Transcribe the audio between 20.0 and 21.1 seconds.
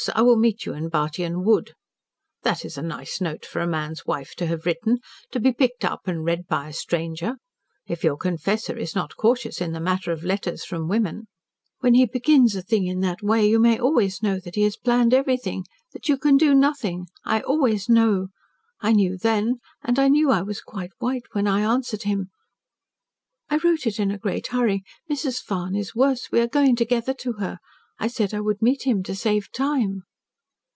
knew I was quite